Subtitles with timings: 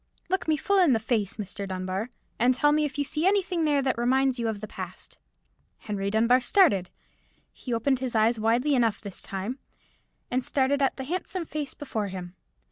[0.29, 1.67] "Look me full in the face, Mr.
[1.67, 2.09] Dunbar,
[2.39, 5.19] and tell me if you see anything there that reminds you of the past."
[5.77, 6.89] Henry Dunbar started.
[7.53, 9.59] He opened his eyes widely enough this time,
[10.31, 12.33] and started at the handsome face before him.